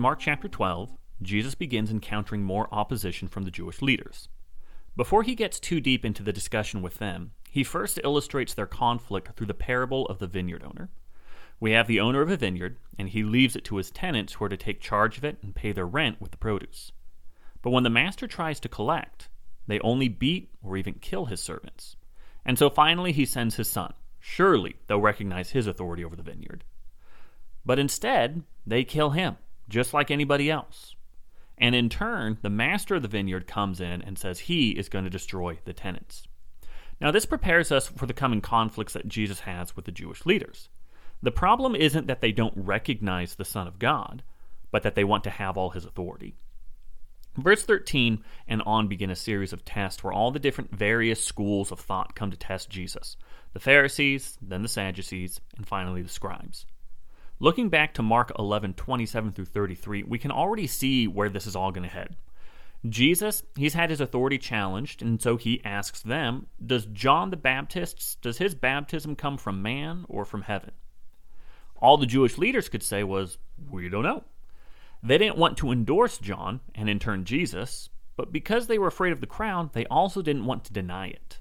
in 0.00 0.02
Mark 0.02 0.18
chapter 0.18 0.48
12, 0.48 0.96
Jesus 1.20 1.54
begins 1.54 1.90
encountering 1.90 2.42
more 2.42 2.72
opposition 2.72 3.28
from 3.28 3.42
the 3.42 3.50
Jewish 3.50 3.82
leaders. 3.82 4.30
Before 4.96 5.22
he 5.22 5.34
gets 5.34 5.60
too 5.60 5.78
deep 5.78 6.06
into 6.06 6.22
the 6.22 6.32
discussion 6.32 6.80
with 6.80 6.96
them, 6.96 7.32
he 7.50 7.62
first 7.62 8.00
illustrates 8.02 8.54
their 8.54 8.64
conflict 8.64 9.36
through 9.36 9.48
the 9.48 9.52
parable 9.52 10.06
of 10.06 10.18
the 10.18 10.26
vineyard 10.26 10.64
owner. 10.64 10.88
We 11.60 11.72
have 11.72 11.86
the 11.86 12.00
owner 12.00 12.22
of 12.22 12.30
a 12.30 12.38
vineyard, 12.38 12.78
and 12.98 13.10
he 13.10 13.22
leaves 13.22 13.54
it 13.56 13.64
to 13.66 13.76
his 13.76 13.90
tenants 13.90 14.32
who 14.32 14.46
are 14.46 14.48
to 14.48 14.56
take 14.56 14.80
charge 14.80 15.18
of 15.18 15.24
it 15.26 15.36
and 15.42 15.54
pay 15.54 15.70
their 15.70 15.84
rent 15.84 16.18
with 16.18 16.30
the 16.30 16.38
produce. 16.38 16.92
But 17.60 17.68
when 17.68 17.82
the 17.82 17.90
master 17.90 18.26
tries 18.26 18.58
to 18.60 18.70
collect, 18.70 19.28
they 19.66 19.80
only 19.80 20.08
beat 20.08 20.48
or 20.62 20.78
even 20.78 20.94
kill 20.94 21.26
his 21.26 21.42
servants. 21.42 21.96
And 22.46 22.58
so 22.58 22.70
finally 22.70 23.12
he 23.12 23.26
sends 23.26 23.56
his 23.56 23.68
son. 23.68 23.92
Surely 24.18 24.76
they'll 24.86 24.98
recognize 24.98 25.50
his 25.50 25.66
authority 25.66 26.02
over 26.02 26.16
the 26.16 26.22
vineyard. 26.22 26.64
But 27.66 27.78
instead, 27.78 28.44
they 28.66 28.82
kill 28.82 29.10
him, 29.10 29.36
just 29.70 29.94
like 29.94 30.10
anybody 30.10 30.50
else. 30.50 30.94
And 31.56 31.74
in 31.74 31.88
turn, 31.88 32.38
the 32.42 32.50
master 32.50 32.96
of 32.96 33.02
the 33.02 33.08
vineyard 33.08 33.46
comes 33.46 33.80
in 33.80 34.02
and 34.02 34.18
says 34.18 34.40
he 34.40 34.70
is 34.70 34.88
going 34.88 35.04
to 35.04 35.10
destroy 35.10 35.58
the 35.64 35.72
tenants. 35.72 36.26
Now, 37.00 37.10
this 37.10 37.26
prepares 37.26 37.72
us 37.72 37.88
for 37.88 38.06
the 38.06 38.14
coming 38.14 38.40
conflicts 38.40 38.92
that 38.92 39.08
Jesus 39.08 39.40
has 39.40 39.74
with 39.74 39.86
the 39.86 39.92
Jewish 39.92 40.26
leaders. 40.26 40.68
The 41.22 41.30
problem 41.30 41.74
isn't 41.74 42.06
that 42.06 42.20
they 42.20 42.32
don't 42.32 42.54
recognize 42.56 43.34
the 43.34 43.44
Son 43.44 43.66
of 43.66 43.78
God, 43.78 44.22
but 44.70 44.82
that 44.82 44.94
they 44.94 45.04
want 45.04 45.24
to 45.24 45.30
have 45.30 45.56
all 45.56 45.70
his 45.70 45.84
authority. 45.84 46.34
Verse 47.36 47.62
13 47.62 48.24
and 48.48 48.62
on 48.62 48.88
begin 48.88 49.10
a 49.10 49.16
series 49.16 49.52
of 49.52 49.64
tests 49.64 50.02
where 50.02 50.12
all 50.12 50.30
the 50.30 50.38
different 50.38 50.76
various 50.76 51.24
schools 51.24 51.70
of 51.70 51.78
thought 51.78 52.14
come 52.14 52.30
to 52.30 52.36
test 52.36 52.70
Jesus 52.70 53.16
the 53.52 53.60
Pharisees, 53.60 54.38
then 54.40 54.62
the 54.62 54.68
Sadducees, 54.68 55.40
and 55.56 55.66
finally 55.66 56.02
the 56.02 56.08
scribes. 56.08 56.66
Looking 57.42 57.70
back 57.70 57.94
to 57.94 58.02
Mark 58.02 58.32
11 58.38 58.74
27 58.74 59.32
through 59.32 59.46
33, 59.46 60.02
we 60.02 60.18
can 60.18 60.30
already 60.30 60.66
see 60.66 61.08
where 61.08 61.30
this 61.30 61.46
is 61.46 61.56
all 61.56 61.72
going 61.72 61.88
to 61.88 61.94
head. 61.94 62.16
Jesus, 62.86 63.42
he's 63.56 63.72
had 63.72 63.88
his 63.88 64.00
authority 64.02 64.36
challenged, 64.36 65.00
and 65.00 65.22
so 65.22 65.38
he 65.38 65.64
asks 65.64 66.02
them, 66.02 66.48
Does 66.64 66.84
John 66.84 67.30
the 67.30 67.38
Baptist, 67.38 68.20
does 68.20 68.36
his 68.36 68.54
baptism 68.54 69.16
come 69.16 69.38
from 69.38 69.62
man 69.62 70.04
or 70.06 70.26
from 70.26 70.42
heaven? 70.42 70.72
All 71.76 71.96
the 71.96 72.04
Jewish 72.04 72.36
leaders 72.36 72.68
could 72.68 72.82
say 72.82 73.04
was, 73.04 73.38
We 73.70 73.88
don't 73.88 74.02
know. 74.02 74.24
They 75.02 75.16
didn't 75.16 75.38
want 75.38 75.56
to 75.58 75.72
endorse 75.72 76.18
John, 76.18 76.60
and 76.74 76.90
in 76.90 76.98
turn 76.98 77.24
Jesus, 77.24 77.88
but 78.16 78.32
because 78.32 78.66
they 78.66 78.78
were 78.78 78.88
afraid 78.88 79.14
of 79.14 79.22
the 79.22 79.26
crowd, 79.26 79.72
they 79.72 79.86
also 79.86 80.20
didn't 80.20 80.44
want 80.44 80.64
to 80.64 80.74
deny 80.74 81.06
it. 81.06 81.38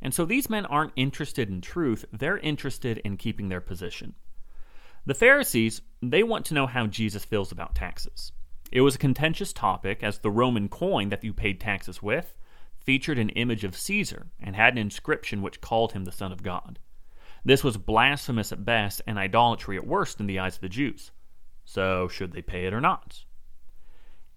And 0.00 0.14
so 0.14 0.24
these 0.24 0.48
men 0.48 0.64
aren't 0.66 0.92
interested 0.94 1.48
in 1.48 1.60
truth, 1.60 2.04
they're 2.12 2.38
interested 2.38 2.98
in 2.98 3.16
keeping 3.16 3.48
their 3.48 3.60
position. 3.60 4.14
The 5.06 5.14
Pharisees, 5.14 5.80
they 6.02 6.22
want 6.22 6.46
to 6.46 6.54
know 6.54 6.66
how 6.66 6.86
Jesus 6.86 7.24
feels 7.24 7.52
about 7.52 7.74
taxes. 7.74 8.32
It 8.70 8.82
was 8.82 8.94
a 8.94 8.98
contentious 8.98 9.52
topic 9.52 10.02
as 10.02 10.18
the 10.18 10.30
Roman 10.30 10.68
coin 10.68 11.08
that 11.08 11.24
you 11.24 11.32
paid 11.32 11.60
taxes 11.60 12.02
with 12.02 12.36
featured 12.78 13.18
an 13.18 13.30
image 13.30 13.64
of 13.64 13.76
Caesar 13.76 14.26
and 14.40 14.56
had 14.56 14.74
an 14.74 14.78
inscription 14.78 15.42
which 15.42 15.60
called 15.60 15.92
him 15.92 16.04
the 16.04 16.12
Son 16.12 16.32
of 16.32 16.42
God. 16.42 16.78
This 17.44 17.64
was 17.64 17.76
blasphemous 17.76 18.52
at 18.52 18.64
best 18.64 19.02
and 19.06 19.18
idolatry 19.18 19.76
at 19.76 19.86
worst 19.86 20.20
in 20.20 20.26
the 20.26 20.38
eyes 20.38 20.56
of 20.56 20.60
the 20.60 20.68
Jews. 20.68 21.10
So, 21.64 22.08
should 22.08 22.32
they 22.32 22.42
pay 22.42 22.66
it 22.66 22.74
or 22.74 22.80
not? 22.80 23.24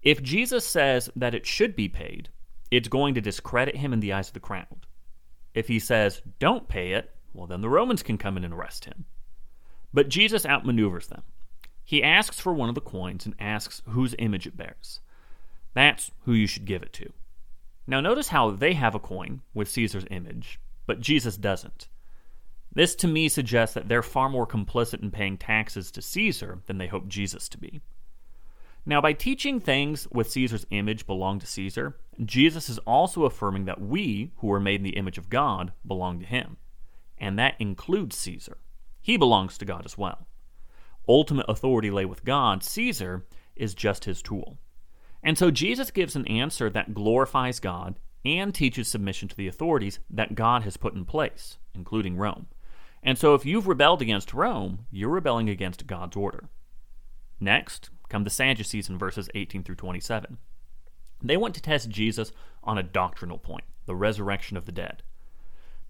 If 0.02 0.22
Jesus 0.22 0.66
says 0.66 1.10
that 1.16 1.34
it 1.34 1.46
should 1.46 1.76
be 1.76 1.88
paid, 1.88 2.28
it's 2.70 2.88
going 2.88 3.14
to 3.14 3.20
discredit 3.20 3.76
him 3.76 3.92
in 3.92 4.00
the 4.00 4.12
eyes 4.12 4.28
of 4.28 4.34
the 4.34 4.40
crowd. 4.40 4.86
If 5.54 5.68
he 5.68 5.78
says, 5.78 6.22
don't 6.38 6.68
pay 6.68 6.92
it, 6.92 7.14
well, 7.32 7.46
then 7.46 7.60
the 7.60 7.68
Romans 7.68 8.02
can 8.02 8.18
come 8.18 8.36
in 8.36 8.44
and 8.44 8.54
arrest 8.54 8.84
him. 8.84 9.04
But 9.94 10.08
Jesus 10.08 10.44
outmaneuvers 10.44 11.06
them. 11.06 11.22
He 11.84 12.02
asks 12.02 12.40
for 12.40 12.52
one 12.52 12.68
of 12.68 12.74
the 12.74 12.80
coins 12.80 13.24
and 13.24 13.34
asks 13.38 13.80
whose 13.88 14.16
image 14.18 14.44
it 14.44 14.56
bears. 14.56 14.98
That's 15.72 16.10
who 16.24 16.32
you 16.32 16.48
should 16.48 16.64
give 16.64 16.82
it 16.82 16.92
to. 16.94 17.12
Now, 17.86 18.00
notice 18.00 18.28
how 18.28 18.50
they 18.50 18.72
have 18.74 18.96
a 18.96 18.98
coin 18.98 19.42
with 19.54 19.70
Caesar's 19.70 20.06
image, 20.10 20.58
but 20.86 21.00
Jesus 21.00 21.36
doesn't. 21.36 21.88
This 22.72 22.96
to 22.96 23.06
me 23.06 23.28
suggests 23.28 23.74
that 23.74 23.88
they're 23.88 24.02
far 24.02 24.28
more 24.28 24.48
complicit 24.48 25.00
in 25.00 25.12
paying 25.12 25.38
taxes 25.38 25.92
to 25.92 26.02
Caesar 26.02 26.58
than 26.66 26.78
they 26.78 26.88
hope 26.88 27.06
Jesus 27.06 27.48
to 27.50 27.58
be. 27.58 27.80
Now, 28.84 29.00
by 29.00 29.12
teaching 29.12 29.60
things 29.60 30.08
with 30.10 30.30
Caesar's 30.30 30.66
image 30.70 31.06
belong 31.06 31.38
to 31.38 31.46
Caesar, 31.46 31.96
Jesus 32.24 32.68
is 32.68 32.78
also 32.78 33.24
affirming 33.24 33.66
that 33.66 33.80
we, 33.80 34.32
who 34.38 34.52
are 34.52 34.60
made 34.60 34.80
in 34.80 34.82
the 34.82 34.96
image 34.96 35.18
of 35.18 35.30
God, 35.30 35.72
belong 35.86 36.18
to 36.18 36.26
him. 36.26 36.56
And 37.16 37.38
that 37.38 37.54
includes 37.60 38.16
Caesar. 38.16 38.58
He 39.04 39.18
belongs 39.18 39.58
to 39.58 39.66
God 39.66 39.84
as 39.84 39.98
well. 39.98 40.26
Ultimate 41.06 41.44
authority 41.46 41.90
lay 41.90 42.06
with 42.06 42.24
God, 42.24 42.64
Caesar 42.64 43.26
is 43.54 43.74
just 43.74 44.06
his 44.06 44.22
tool. 44.22 44.56
And 45.22 45.36
so 45.36 45.50
Jesus 45.50 45.90
gives 45.90 46.16
an 46.16 46.26
answer 46.26 46.70
that 46.70 46.94
glorifies 46.94 47.60
God 47.60 48.00
and 48.24 48.54
teaches 48.54 48.88
submission 48.88 49.28
to 49.28 49.36
the 49.36 49.46
authorities 49.46 49.98
that 50.08 50.34
God 50.34 50.62
has 50.62 50.78
put 50.78 50.94
in 50.94 51.04
place, 51.04 51.58
including 51.74 52.16
Rome. 52.16 52.46
And 53.02 53.18
so 53.18 53.34
if 53.34 53.44
you've 53.44 53.68
rebelled 53.68 54.00
against 54.00 54.32
Rome, 54.32 54.86
you're 54.90 55.10
rebelling 55.10 55.50
against 55.50 55.86
God's 55.86 56.16
order. 56.16 56.48
Next, 57.38 57.90
come 58.08 58.24
the 58.24 58.30
Sadducees 58.30 58.88
in 58.88 58.96
verses 58.96 59.28
18 59.34 59.64
through 59.64 59.74
27. 59.74 60.38
They 61.22 61.36
want 61.36 61.54
to 61.56 61.60
test 61.60 61.90
Jesus 61.90 62.32
on 62.62 62.78
a 62.78 62.82
doctrinal 62.82 63.36
point 63.36 63.64
the 63.84 63.94
resurrection 63.94 64.56
of 64.56 64.64
the 64.64 64.72
dead. 64.72 65.02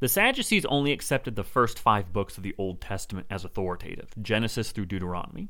The 0.05 0.09
Sadducees 0.09 0.67
only 0.67 0.93
accepted 0.93 1.35
the 1.35 1.43
first 1.43 1.79
five 1.79 2.13
books 2.13 2.37
of 2.37 2.43
the 2.43 2.55
Old 2.59 2.83
Testament 2.83 3.27
as 3.31 3.43
authoritative 3.43 4.11
Genesis 4.21 4.71
through 4.71 4.85
Deuteronomy. 4.85 5.49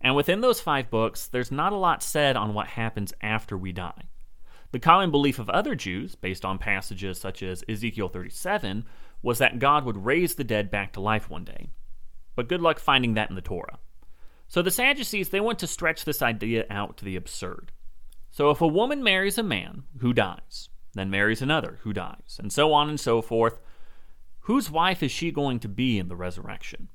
And 0.00 0.16
within 0.16 0.40
those 0.40 0.60
five 0.60 0.90
books, 0.90 1.28
there's 1.28 1.52
not 1.52 1.72
a 1.72 1.76
lot 1.76 2.02
said 2.02 2.36
on 2.36 2.52
what 2.52 2.66
happens 2.66 3.14
after 3.22 3.56
we 3.56 3.70
die. 3.70 4.08
The 4.72 4.80
common 4.80 5.12
belief 5.12 5.38
of 5.38 5.48
other 5.48 5.76
Jews, 5.76 6.16
based 6.16 6.44
on 6.44 6.58
passages 6.58 7.20
such 7.20 7.44
as 7.44 7.62
Ezekiel 7.68 8.08
37, 8.08 8.86
was 9.22 9.38
that 9.38 9.60
God 9.60 9.84
would 9.84 10.04
raise 10.04 10.34
the 10.34 10.42
dead 10.42 10.68
back 10.68 10.94
to 10.94 11.00
life 11.00 11.30
one 11.30 11.44
day. 11.44 11.70
But 12.34 12.48
good 12.48 12.60
luck 12.60 12.80
finding 12.80 13.14
that 13.14 13.30
in 13.30 13.36
the 13.36 13.40
Torah. 13.40 13.78
So 14.48 14.62
the 14.62 14.72
Sadducees, 14.72 15.28
they 15.28 15.38
want 15.38 15.60
to 15.60 15.68
stretch 15.68 16.04
this 16.04 16.22
idea 16.22 16.66
out 16.68 16.96
to 16.96 17.04
the 17.04 17.14
absurd. 17.14 17.70
So 18.32 18.50
if 18.50 18.60
a 18.60 18.66
woman 18.66 19.04
marries 19.04 19.38
a 19.38 19.44
man 19.44 19.84
who 19.98 20.12
dies, 20.12 20.70
then 20.92 21.08
marries 21.08 21.40
another 21.40 21.78
who 21.82 21.92
dies, 21.92 22.40
and 22.40 22.52
so 22.52 22.72
on 22.72 22.88
and 22.88 22.98
so 22.98 23.22
forth, 23.22 23.60
whose 24.42 24.70
wife 24.70 25.02
is 25.02 25.10
she 25.10 25.30
going 25.30 25.58
to 25.60 25.68
be 25.68 25.98
in 25.98 26.08
the 26.08 26.16
resurrection? 26.16 26.88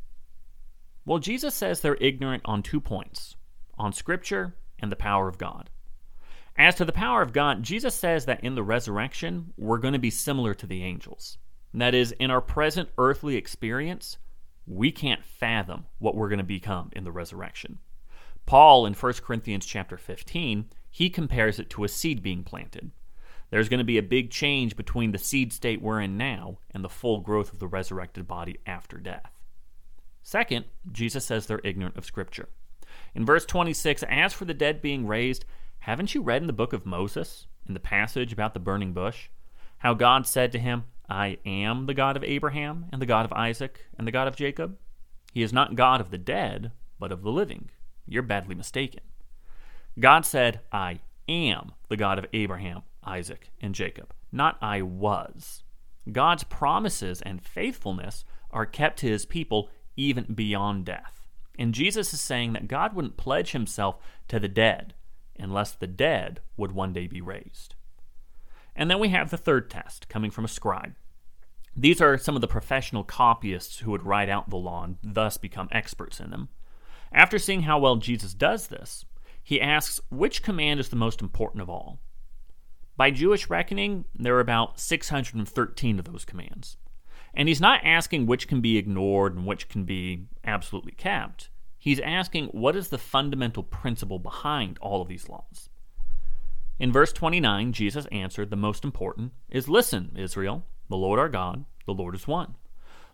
Well, 1.06 1.19
Jesus 1.19 1.56
says 1.56 1.80
they're 1.80 1.97
ignorant 2.02 2.44
on 2.46 2.63
two 2.63 2.81
points 2.81 3.35
on 3.78 3.94
Scripture 3.94 4.56
and 4.80 4.91
the 4.91 4.96
power 4.96 5.28
of 5.28 5.38
God. 5.38 5.69
As 6.58 6.75
to 6.75 6.85
the 6.85 6.91
power 6.91 7.22
of 7.22 7.34
God, 7.34 7.63
Jesus 7.63 7.94
says 7.94 8.25
that 8.25 8.44
in 8.44 8.56
the 8.56 8.63
resurrection, 8.63 9.53
we're 9.58 9.78
going 9.78 9.94
to 9.94 10.00
be 10.00 10.09
similar 10.09 10.53
to 10.56 10.66
the 10.66 10.84
angels. 10.84 11.38
That 11.74 11.94
is, 11.94 12.12
in 12.13 12.31
our 12.31 12.41
present 12.41 12.90
earthly 12.97 13.35
experience, 13.35 14.18
we 14.66 14.91
can't 14.91 15.24
fathom 15.24 15.85
what 16.00 16.16
we're 16.16 16.29
going 16.29 16.40
to 16.40 16.44
become 16.44 16.90
in 16.94 17.03
the 17.03 17.12
resurrection. 17.12 17.78
Paul 18.47 18.85
in 18.85 18.94
1 18.94 19.14
Corinthians 19.24 19.66
chapter 19.66 19.97
15, 19.97 20.69
he 20.90 21.09
compares 21.09 21.59
it 21.59 21.69
to 21.72 21.84
a 21.84 21.88
seed 21.88 22.24
being 22.24 22.44
planted. 22.44 22.91
There's 23.50 23.69
going 23.69 23.80
to 23.80 23.84
be 23.84 23.97
a 23.97 24.03
big 24.03 24.30
change 24.30 24.75
between 24.75 25.12
the 25.12 25.18
seed 25.18 25.53
state 25.53 25.81
we're 25.81 26.02
in 26.02 26.18
now 26.18 26.58
and 26.74 26.84
the 26.84 26.90
full 26.90 27.19
growth 27.22 27.53
of 27.53 27.59
the 27.59 27.68
resurrected 27.68 28.28
body 28.28 28.58
after 28.66 28.97
death. 28.97 29.31
Second, 30.22 30.66
Jesus 30.91 31.25
says 31.25 31.46
they're 31.46 31.62
ignorant 31.63 31.97
of 31.97 32.06
Scripture. 32.06 32.50
In 33.16 33.25
verse 33.25 33.46
26, 33.46 34.03
as 34.03 34.34
for 34.34 34.46
the 34.46 34.53
dead 34.53 34.81
being 34.81 35.08
raised, 35.08 35.46
haven't 35.80 36.13
you 36.13 36.22
read 36.22 36.41
in 36.41 36.47
the 36.47 36.53
book 36.53 36.74
of 36.74 36.85
Moses, 36.85 37.47
in 37.68 37.74
the 37.74 37.80
passage 37.80 38.34
about 38.34 38.53
the 38.53 38.59
burning 38.59 38.91
bush, 38.91 39.30
how 39.79 39.94
God 39.94 40.28
said 40.28 40.52
to 40.52 40.59
him, 40.59 40.84
I 41.09 41.38
am 41.46 41.85
the 41.85 41.94
God 41.94 42.18
of 42.18 42.24
Abraham, 42.24 42.88
and 42.91 43.02
the 43.02 43.06
God 43.06 43.24
of 43.24 43.31
Isaac, 43.31 43.85
and 43.97 44.06
the 44.06 44.12
God 44.12 44.28
of 44.28 44.35
Jacob. 44.35 44.78
He 45.32 45.41
is 45.41 45.53
not 45.53 45.76
God 45.76 46.02
of 46.02 46.11
the 46.11 46.17
dead, 46.17 46.72
but 46.99 47.14
of 47.14 47.22
the 47.22 47.32
living. 47.32 47.70
You're 48.05 48.23
badly 48.23 48.55
mistaken. 48.55 49.02
God 49.99 50.26
said, 50.26 50.59
I 50.72 50.99
am 51.29 51.72
the 51.90 51.97
God 51.97 52.20
of 52.20 52.26
Abraham, 52.34 52.82
Isaac, 53.08 53.50
and 53.62 53.74
Jacob, 53.74 54.14
not 54.32 54.58
I 54.62 54.82
was. 54.82 55.64
God's 56.12 56.44
promises 56.44 57.22
and 57.22 57.42
faithfulness 57.42 58.24
are 58.52 58.66
kept 58.66 59.00
to 59.00 59.08
his 59.08 59.26
people 59.26 59.70
even 59.96 60.34
beyond 60.34 60.86
death. 60.86 61.28
And 61.59 61.74
Jesus 61.74 62.14
is 62.14 62.22
saying 62.22 62.54
that 62.54 62.68
God 62.68 62.94
wouldn't 62.94 63.18
pledge 63.18 63.52
himself 63.52 63.98
to 64.28 64.40
the 64.40 64.48
dead 64.48 64.94
unless 65.40 65.72
the 65.74 65.88
dead 65.88 66.42
would 66.56 66.72
one 66.72 66.94
day 66.94 67.08
be 67.08 67.22
raised. 67.22 67.76
And 68.76 68.92
then 68.92 69.00
we 69.00 69.09
have 69.09 69.32
the 69.32 69.38
third 69.38 69.70
test 69.70 70.08
coming 70.08 70.32
from 70.32 70.46
a 70.46 70.50
scribe. 70.50 70.96
These 71.76 72.02
are 72.02 72.18
some 72.18 72.36
of 72.36 72.42
the 72.42 72.48
professional 72.48 73.04
copyists 73.04 73.80
who 73.80 73.92
would 73.92 74.06
write 74.06 74.30
out 74.30 74.50
the 74.50 74.58
law 74.58 74.84
and 74.84 74.98
thus 75.04 75.38
become 75.38 75.68
experts 75.72 76.20
in 76.20 76.32
them. 76.32 76.50
After 77.12 77.40
seeing 77.40 77.64
how 77.64 77.80
well 77.80 77.98
Jesus 77.98 78.34
does 78.34 78.68
this, 78.68 79.06
he 79.44 79.62
asks 79.62 80.02
which 80.09 80.44
command 80.44 80.80
is 80.80 80.90
the 80.90 80.96
most 80.96 81.22
important 81.22 81.62
of 81.62 81.70
all. 81.70 82.00
By 82.97 83.11
Jewish 83.11 83.47
reckoning, 83.47 84.05
there 84.16 84.35
are 84.35 84.41
about 84.41 84.79
613 84.79 85.99
of 85.99 86.05
those 86.05 86.26
commands. 86.26 86.78
And 87.32 87.47
he's 87.47 87.61
not 87.61 87.82
asking 87.84 88.26
which 88.26 88.47
can 88.47 88.59
be 88.59 88.78
ignored 88.78 89.35
and 89.35 89.46
which 89.46 89.70
can 89.70 89.84
be 89.84 90.26
absolutely 90.44 90.94
kept. 90.94 91.49
He's 91.78 91.99
asking 91.99 92.47
what 92.47 92.76
is 92.76 92.90
the 92.90 92.97
fundamental 92.97 93.61
principle 93.61 94.17
behind 94.17 94.79
all 94.79 95.03
of 95.03 95.08
these 95.08 95.29
laws? 95.29 95.70
In 96.79 96.91
verse 96.91 97.14
29, 97.14 97.72
Jesus 97.72 98.08
answered 98.11 98.49
the 98.49 98.55
most 98.55 98.84
important 98.84 99.32
is 99.49 99.70
Listen, 99.70 100.11
Israel, 100.16 100.66
the 100.90 100.97
Lord 100.97 101.20
our 101.20 101.29
God, 101.29 101.66
the 101.85 101.94
Lord 101.94 102.16
is 102.16 102.28
one. 102.28 102.55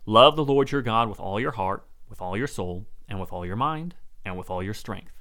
Love 0.06 0.34
the 0.34 0.44
Lord 0.44 0.72
your 0.72 0.82
God 0.82 1.10
with 1.10 1.20
all 1.20 1.38
your 1.38 1.52
heart, 1.52 1.86
with 2.08 2.22
all 2.22 2.36
your 2.36 2.46
soul, 2.46 2.86
and 3.06 3.20
with 3.20 3.32
all 3.32 3.44
your 3.44 3.56
mind, 3.56 3.94
and 4.24 4.38
with 4.38 4.48
all 4.48 4.62
your 4.62 4.74
strength. 4.74 5.12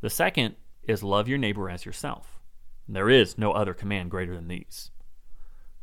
The 0.00 0.10
second 0.10 0.54
is 0.84 1.02
love 1.02 1.26
your 1.26 1.38
neighbor 1.38 1.68
as 1.68 1.84
yourself. 1.84 2.35
There 2.88 3.10
is 3.10 3.36
no 3.36 3.52
other 3.52 3.74
command 3.74 4.10
greater 4.10 4.34
than 4.34 4.48
these. 4.48 4.90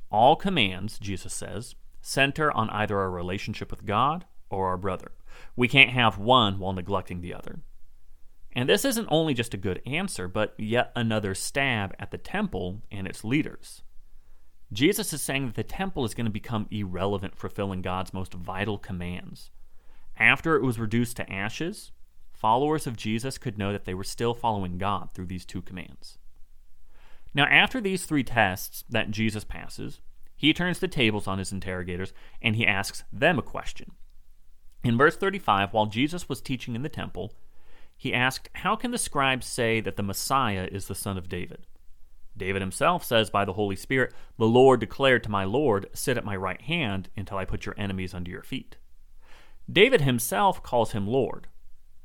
All 0.10 0.36
commands, 0.36 1.00
Jesus 1.00 1.34
says, 1.34 1.76
center 2.02 2.52
on 2.52 2.70
either 2.70 3.00
our 3.00 3.10
relationship 3.10 3.72
with 3.72 3.86
God 3.86 4.26
or 4.50 4.68
our 4.68 4.78
brother. 4.78 5.12
We 5.56 5.68
can't 5.68 5.90
have 5.90 6.18
one 6.18 6.60
while 6.60 6.74
neglecting 6.74 7.22
the 7.22 7.34
other. 7.34 7.62
And 8.56 8.70
this 8.70 8.86
isn't 8.86 9.08
only 9.10 9.34
just 9.34 9.54
a 9.54 9.58
good 9.58 9.82
answer, 9.86 10.28
but 10.28 10.54
yet 10.60 10.92
another 10.96 11.34
stab 11.34 11.96
at 11.98 12.12
the 12.12 12.18
temple 12.20 12.84
and 12.92 13.08
its 13.08 13.24
leaders. 13.24 13.82
Jesus 14.72 15.14
is 15.14 15.22
saying 15.22 15.48
that 15.48 15.56
the 15.56 15.64
temple 15.64 16.06
is 16.06 16.14
going 16.14 16.26
to 16.26 16.32
become 16.32 16.68
irrelevant, 16.72 17.36
fulfilling 17.36 17.82
God's 17.82 18.14
most 18.14 18.34
vital 18.34 18.78
commands. 18.78 19.50
After 20.18 20.56
it 20.56 20.64
was 20.64 20.80
reduced 20.80 21.18
to 21.18 21.32
ashes, 21.32 21.92
followers 22.32 22.86
of 22.86 22.98
Jesus 22.98 23.40
could 23.40 23.58
know 23.58 23.72
that 23.72 23.86
they 23.86 23.94
were 23.94 24.04
still 24.04 24.36
following 24.36 24.78
God 24.78 25.10
through 25.14 25.28
these 25.28 25.46
two 25.46 25.62
commands. 25.62 26.20
Now, 27.34 27.46
after 27.46 27.82
these 27.82 28.06
three 28.06 28.24
tests 28.24 28.84
that 28.90 29.12
Jesus 29.12 29.44
passes, 29.44 30.02
he 30.36 30.54
turns 30.54 30.80
the 30.80 30.88
tables 30.88 31.28
on 31.28 31.40
his 31.40 31.52
interrogators 31.52 32.14
and 32.42 32.56
he 32.56 32.68
asks 32.68 33.04
them 33.12 33.40
a 33.40 33.44
question. 33.44 33.92
In 34.84 34.98
verse 34.98 35.16
35, 35.16 35.74
while 35.74 35.86
Jesus 35.86 36.28
was 36.28 36.42
teaching 36.42 36.76
in 36.76 36.84
the 36.84 36.90
temple, 36.90 37.34
he 37.96 38.14
asked, 38.14 38.50
How 38.56 38.76
can 38.76 38.92
the 38.92 38.98
scribes 38.98 39.48
say 39.48 39.80
that 39.80 39.96
the 39.96 40.04
Messiah 40.04 40.68
is 40.72 40.88
the 40.88 40.96
son 40.96 41.18
of 41.18 41.30
David? 41.30 41.66
David 42.36 42.62
himself 42.62 43.04
says 43.04 43.30
by 43.30 43.46
the 43.46 43.54
Holy 43.54 43.76
Spirit, 43.76 44.14
The 44.38 44.46
Lord 44.46 44.80
declared 44.80 45.24
to 45.24 45.32
my 45.32 45.46
Lord, 45.46 45.88
Sit 45.94 46.18
at 46.18 46.26
my 46.26 46.36
right 46.36 46.62
hand 46.62 47.10
until 47.16 47.38
I 47.38 47.46
put 47.46 47.66
your 47.66 47.76
enemies 47.78 48.14
under 48.14 48.32
your 48.32 48.44
feet. 48.44 48.78
David 49.72 50.02
himself 50.02 50.62
calls 50.62 50.92
him 50.92 51.08
Lord. 51.08 51.48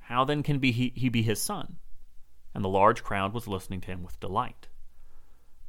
How 0.03 0.25
then 0.25 0.43
can 0.43 0.59
be 0.59 0.71
he, 0.71 0.93
he 0.95 1.09
be 1.09 1.23
his 1.23 1.43
son? 1.43 1.79
And 2.55 2.65
the 2.65 2.69
large 2.69 3.03
crowd 3.03 3.33
was 3.33 3.49
listening 3.49 3.81
to 3.83 3.89
him 3.89 4.03
with 4.03 4.21
delight. 4.21 4.69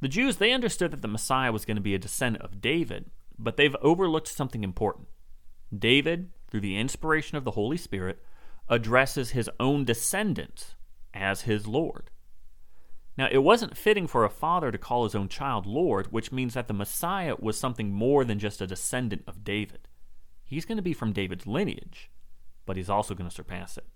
The 0.00 0.08
Jews, 0.08 0.36
they 0.36 0.52
understood 0.52 0.90
that 0.92 1.02
the 1.02 1.08
Messiah 1.08 1.52
was 1.52 1.64
going 1.64 1.76
to 1.76 1.82
be 1.82 1.94
a 1.94 1.98
descendant 1.98 2.44
of 2.44 2.60
David, 2.60 3.10
but 3.38 3.56
they've 3.56 3.76
overlooked 3.82 4.28
something 4.28 4.64
important. 4.64 5.08
David, 5.76 6.30
through 6.50 6.62
the 6.62 6.78
inspiration 6.78 7.36
of 7.36 7.44
the 7.44 7.52
Holy 7.52 7.76
Spirit, 7.76 8.22
addresses 8.68 9.30
his 9.30 9.50
own 9.60 9.84
descendants 9.84 10.74
as 11.12 11.42
his 11.42 11.66
Lord. 11.66 12.10
Now, 13.18 13.28
it 13.30 13.38
wasn't 13.38 13.76
fitting 13.76 14.06
for 14.06 14.24
a 14.24 14.30
father 14.30 14.70
to 14.70 14.78
call 14.78 15.04
his 15.04 15.14
own 15.14 15.28
child 15.28 15.66
Lord, 15.66 16.10
which 16.10 16.32
means 16.32 16.54
that 16.54 16.68
the 16.68 16.74
Messiah 16.74 17.34
was 17.38 17.58
something 17.58 17.92
more 17.92 18.24
than 18.24 18.38
just 18.38 18.62
a 18.62 18.66
descendant 18.66 19.22
of 19.26 19.44
David. 19.44 19.88
He's 20.42 20.64
going 20.64 20.76
to 20.76 20.82
be 20.82 20.94
from 20.94 21.12
David's 21.12 21.46
lineage, 21.46 22.10
but 22.64 22.76
he's 22.76 22.88
also 22.88 23.14
going 23.14 23.28
to 23.28 23.34
surpass 23.34 23.76
it. 23.76 23.86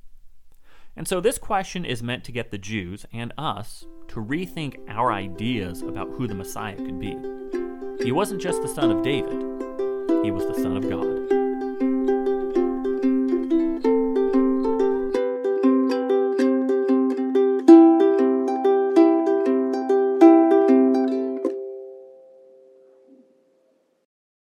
And 0.97 1.09
so 1.09 1.21
this 1.21 1.39
question 1.39 1.85
is 1.85 2.03
meant 2.03 2.25
to 2.25 2.33
get 2.33 2.51
the 2.51 2.59
Jews 2.59 3.05
and 3.13 3.33
us 3.37 3.85
to 4.09 4.17
rethink 4.17 4.79
our 4.89 5.13
ideas 5.13 5.83
about 5.83 6.11
who 6.11 6.27
the 6.27 6.35
Messiah 6.35 6.77
could 6.77 7.01
be. 7.01 7.17
He 8.05 8.13
wasn't 8.13 8.41
just 8.41 8.63
the 8.63 8.69
son 8.69 8.91
of 8.91 9.03
David, 9.03 9.33
he 10.25 10.31
was 10.31 10.47
the 10.47 10.55
son 10.55 10.77
of 10.77 10.89
God. 10.89 11.24